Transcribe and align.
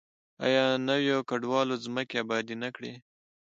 آیا 0.45 0.65
نویو 0.89 1.17
کډوالو 1.29 1.75
ځمکې 1.85 2.15
ابادې 2.23 2.55
نه 2.63 2.69
کړې؟ 2.75 2.93